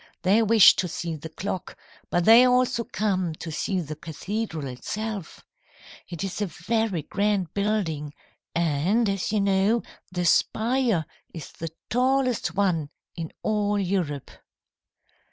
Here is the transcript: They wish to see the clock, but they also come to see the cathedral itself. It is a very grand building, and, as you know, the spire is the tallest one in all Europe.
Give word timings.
They 0.23 0.41
wish 0.41 0.75
to 0.77 0.87
see 0.87 1.15
the 1.15 1.29
clock, 1.29 1.77
but 2.09 2.25
they 2.25 2.43
also 2.43 2.83
come 2.85 3.35
to 3.35 3.51
see 3.51 3.79
the 3.81 3.95
cathedral 3.95 4.65
itself. 4.65 5.45
It 6.09 6.23
is 6.23 6.41
a 6.41 6.47
very 6.47 7.03
grand 7.03 7.53
building, 7.53 8.15
and, 8.55 9.07
as 9.07 9.31
you 9.31 9.41
know, 9.41 9.83
the 10.11 10.25
spire 10.25 11.05
is 11.35 11.51
the 11.51 11.69
tallest 11.91 12.55
one 12.55 12.89
in 13.15 13.31
all 13.43 13.77
Europe. 13.77 14.31